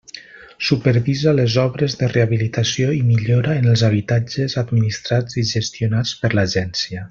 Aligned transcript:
Supervisa 0.67 1.33
les 1.39 1.57
obres 1.63 1.95
de 1.99 2.09
rehabilitació 2.13 2.95
i 3.01 3.03
millora 3.11 3.59
en 3.63 3.69
els 3.75 3.85
habitatges 3.91 4.59
administrats 4.65 5.41
i 5.43 5.45
gestionats 5.55 6.17
per 6.25 6.35
l'Agència. 6.41 6.97